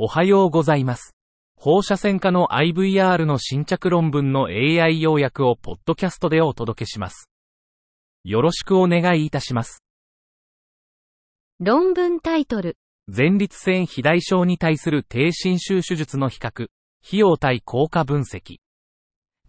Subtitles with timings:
[0.00, 1.16] おはようございます。
[1.56, 7.28] 放射線科の IVR の新着論文の AI 要約をポッドキャストでお届けします。
[8.22, 9.82] よろしくお願いいたします。
[11.58, 12.76] 論文タイトル、
[13.08, 16.68] 前立腺肥大症に対する低侵襲手術の比較、
[17.04, 18.60] 費用対効果分析。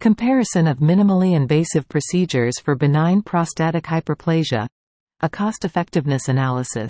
[0.00, 4.66] Comparison of minimally invasive procedures for benign prostatic hyperplasia.
[5.20, 6.88] A cost-effectiveness analysis.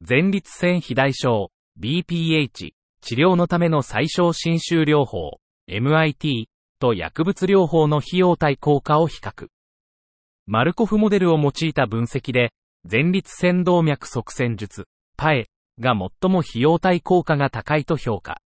[0.00, 2.75] 前立腺肥大症、BPH、
[3.06, 5.38] 治療のための最小侵襲療法、
[5.70, 6.46] MIT
[6.80, 9.46] と薬物療法の費用対効果を比較。
[10.48, 12.52] マルコフモデルを用いた分析で、
[12.82, 15.46] 前立腺動脈側線術、パエ
[15.78, 18.40] が最も費用対効果が高いと評価。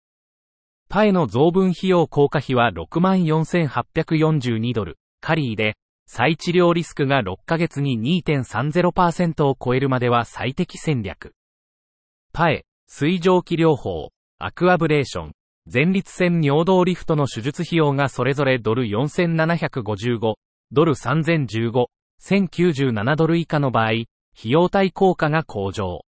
[0.89, 11.31] パエの増分費用効果費は64,842ドル、カリーで、再治療リスクが6ヶ月に2.30%を超えるまでは最適戦略。
[12.33, 15.31] パエ、水蒸気療法、アクアブレーション、
[15.69, 20.35] 前立腺尿道リフトの手術費用がそれぞれドル4755、
[20.71, 21.87] ドル3015、
[22.23, 24.05] 1097ドル以下の場合、費
[24.43, 26.05] 用対効果が向上。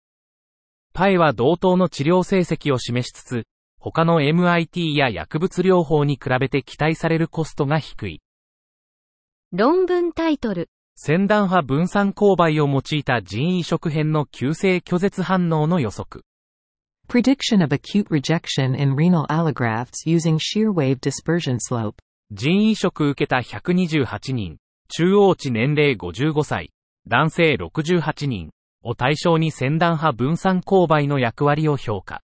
[0.92, 3.46] パエは同等の治療成績を示しつつ、
[3.80, 8.20] 他の MIT や薬物療法に比べて期待されるコストが低い。
[9.50, 16.22] 論文タイトル、先端波分散勾配を用いた人移植編の急性拒絶反応の予測。
[17.10, 21.96] Prediction of acute rejection in renal allografts using shear wave dispersion slope.
[22.30, 26.70] 人移植受けた128人、中央値年齢55歳、
[27.08, 28.50] 男性68人
[28.84, 32.22] を対象に先端波分散勾配の役割を評価。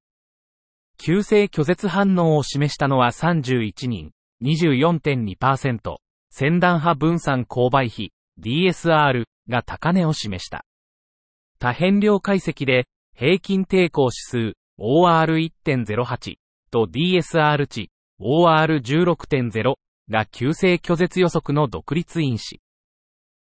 [0.99, 5.97] 急性拒絶反応を示したのは31人、24.2%、
[6.31, 10.65] 先端波分散勾配比、DSR が高値を示した。
[11.59, 16.37] 多変量解析で、平均抵抗指数、OR1.08
[16.71, 19.75] と DSR 値、OR16.0
[20.11, 22.61] が急性拒絶予測の独立因子。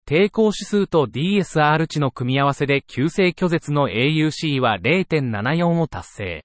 [0.04, 6.44] 抵抗指数と DSR 値の組み合わせで急性拒絶の AUC は0.74を達成。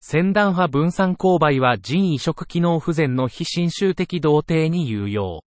[0.00, 5.42] 先端波分散勾配は腎移植機能不全の非侵襲的動程に有用。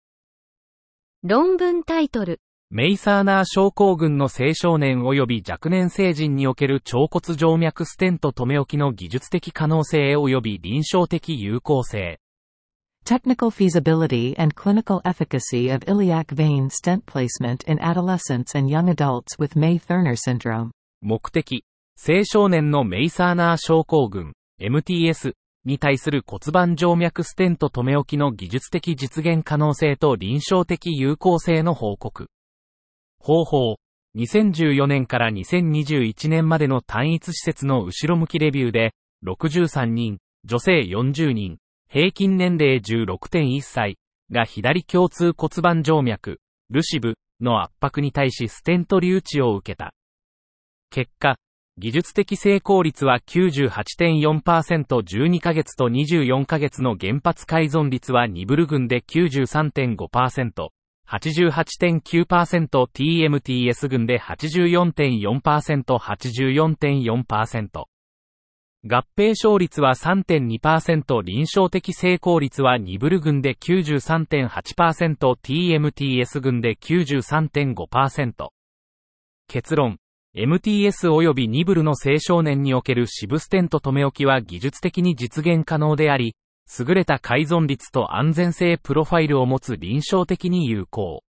[1.23, 2.41] 論文タイトル、
[2.77, 12.19] メイサーナー症候群の青少年及び若年成人における腸骨静脈ステント止め置きの技術的可能性及び臨床的有効性。
[13.05, 19.57] Technical feasibility and clinical efficacy of iliac vein stent placement in adolescents and young adults with
[19.57, 20.71] May-Thurner syndrome.
[21.01, 21.63] 目的、
[21.95, 25.31] 青少年のメイサーナー症候群、MTS
[25.63, 32.27] に対する骨盤静脈ステント止め置きの技術的実現可能性と臨床的有効性の報告。
[33.25, 33.77] 方法、
[34.15, 38.93] 2014年から2021年までの単一施設の後ろ向きレビューで、
[39.25, 41.57] 63人、女性40人、
[41.89, 43.97] 平均年齢16.1歳
[44.31, 46.37] が左胸痛骨盤静脈、
[46.69, 49.95] ルシブの圧迫に対しステント留置を受けた。
[50.91, 51.37] 結果、
[51.79, 60.67] 技術的成功率は98.4%、12ヶ月と24ヶ月の原発改存率はニブル群で93.5%、
[61.09, 67.85] 88.9%、TMTS 群で84.4%、84.4%。
[68.87, 78.49] 合併勝率は3.2%、臨床的成功率はニブル群で93.8%、TMTS 群で93.5%。
[79.47, 79.97] 結論。
[80.35, 86.35] MTS 及びニブルの青少年におけるシブステント止め置きは技術的に実現可能であり、
[86.67, 91.23] 優れた改存率と安全性プロファイルを持つ臨床的に有効。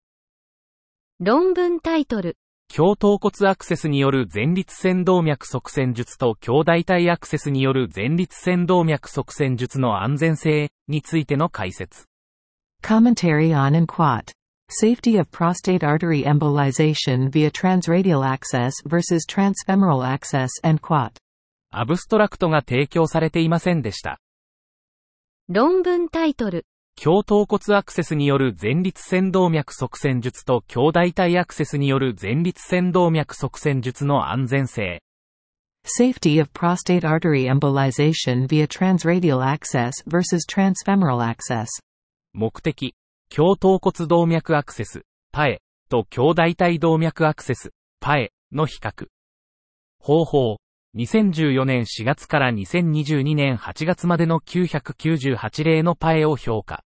[1.20, 2.36] 論文タイトル、
[2.74, 12.06] 強頭骨アクセスによる前立腺動脈側線術と強大体アクセスによる前立腺動脈側線術の安全性についての解説。
[12.82, 14.32] Commentary on and quat.
[14.70, 21.10] Safety of prostate artery embolization via transradial access versus transfemoral access and quat.
[21.70, 24.18] アブストラクトが提供されていませんでした。
[25.48, 35.02] 論文タイトル、強頭骨アクセスによる前立腺動脈側線術と強大体アクセスによる前立腺動脈側線術の安全性。
[35.84, 41.66] Safety of prostate artery embolization via transradial access versus transfemoral access.
[42.32, 42.94] 目的、
[43.28, 45.02] 強頭骨動脈アクセス、
[45.32, 49.08] パエ、と強大体動脈アクセス、パエ、の比較。
[49.98, 50.58] 方法、
[50.94, 56.84] 2014年4月から2022年8月までの998例のパエを評価。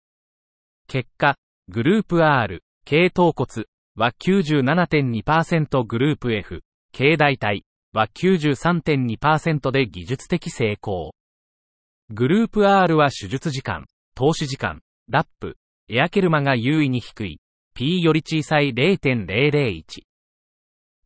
[0.86, 1.36] 結果、
[1.68, 3.64] グループ R、軽頭骨
[3.96, 6.62] は97.2%グループ F、
[6.96, 11.12] 軽大体は93.2%で技術的成功。
[12.10, 15.56] グループ R は手術時間、投資時間、ラップ、
[15.88, 17.40] エアケルマが優位に低い、
[17.74, 19.82] P より小さい0.001。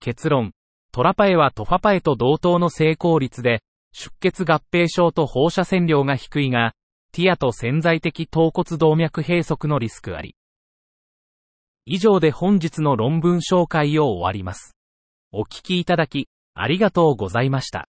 [0.00, 0.52] 結論、
[0.92, 3.62] トラパエはトファパエと同等の成功率で、
[3.92, 6.74] 出血合併症と放射線量が低いが、
[7.12, 10.36] ティアと潜在的頭骨動脈閉塞のリスクあり。
[11.86, 14.76] 以上で本日の論文紹介を終わります。
[15.32, 17.88] お聞きいただき、ありがとうございました。